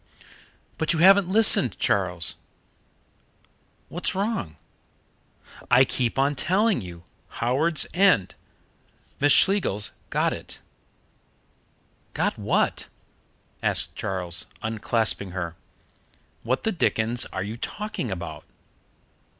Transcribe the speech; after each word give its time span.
"But 0.79 0.93
you 0.93 0.97
haven't 0.97 1.29
listened, 1.29 1.77
Charles" 1.77 2.33
"What's 3.89 4.15
wrong?" 4.15 4.57
"I 5.69 5.85
keep 5.85 6.17
on 6.17 6.33
telling 6.33 6.81
you 6.81 7.03
Howards 7.37 7.85
End. 7.93 8.33
Miss 9.19 9.31
Schlegels 9.31 9.91
got 10.09 10.33
it." 10.33 10.57
"Got 12.15 12.35
what?" 12.39 12.87
asked 13.61 13.95
Charles, 13.95 14.47
unclasping 14.63 15.33
her. 15.33 15.55
"What 16.41 16.63
the 16.63 16.71
dickens 16.71 17.25
are 17.27 17.43
you 17.43 17.55
talking 17.55 18.09
about?" 18.09 18.43